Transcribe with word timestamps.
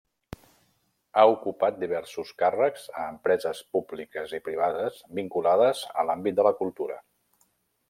Ha 1.17 1.25
ocupat 1.33 1.77
diversos 1.83 2.31
càrrecs 2.39 2.87
a 3.03 3.05
empreses 3.13 3.61
públiques 3.77 4.35
i 4.39 4.41
privades, 4.49 4.99
vinculades 5.21 5.85
a 6.05 6.09
l'àmbit 6.09 6.41
de 6.41 6.49
la 6.51 6.57
cultura. 6.65 6.99